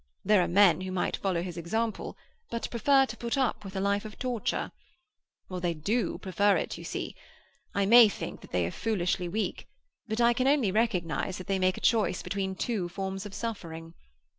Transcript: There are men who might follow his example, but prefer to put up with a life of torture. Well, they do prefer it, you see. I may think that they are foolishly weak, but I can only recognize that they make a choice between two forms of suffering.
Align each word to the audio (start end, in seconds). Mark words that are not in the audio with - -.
There 0.25 0.41
are 0.41 0.47
men 0.47 0.81
who 0.81 0.91
might 0.91 1.15
follow 1.17 1.43
his 1.43 1.57
example, 1.57 2.17
but 2.49 2.71
prefer 2.71 3.05
to 3.05 3.15
put 3.15 3.37
up 3.37 3.63
with 3.63 3.75
a 3.75 3.79
life 3.79 4.03
of 4.03 4.17
torture. 4.17 4.71
Well, 5.47 5.59
they 5.59 5.75
do 5.75 6.17
prefer 6.17 6.57
it, 6.57 6.75
you 6.75 6.83
see. 6.83 7.15
I 7.75 7.85
may 7.85 8.09
think 8.09 8.41
that 8.41 8.51
they 8.51 8.65
are 8.65 8.71
foolishly 8.71 9.29
weak, 9.29 9.67
but 10.07 10.19
I 10.19 10.33
can 10.33 10.47
only 10.47 10.71
recognize 10.71 11.37
that 11.37 11.45
they 11.45 11.59
make 11.59 11.77
a 11.77 11.81
choice 11.81 12.23
between 12.23 12.55
two 12.55 12.89
forms 12.89 13.27
of 13.27 13.35
suffering. 13.35 13.93